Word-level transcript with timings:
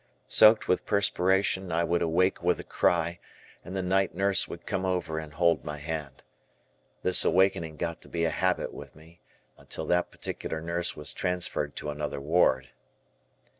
Soaked 0.27 0.67
with 0.67 0.87
perspiration 0.87 1.71
I 1.71 1.83
would 1.83 2.01
awake 2.01 2.41
with 2.41 2.59
a 2.59 2.63
cry, 2.63 3.19
and 3.63 3.75
the 3.75 3.83
night 3.83 4.15
nurse 4.15 4.47
would 4.47 4.65
come 4.65 4.83
over 4.83 5.19
and 5.19 5.31
hold 5.31 5.63
my 5.63 5.77
hand. 5.77 6.23
This 7.03 7.23
awakening 7.23 7.77
got 7.77 8.01
to 8.01 8.09
be 8.09 8.23
a 8.25 8.31
habit 8.31 8.73
with 8.73 8.95
me, 8.95 9.21
until 9.59 9.85
that 9.85 10.09
particular 10.09 10.59
nurse 10.59 10.95
was 10.97 11.13
transferred 11.13 11.75
to 11.75 11.91
another 11.91 12.19
ward. 12.19 12.69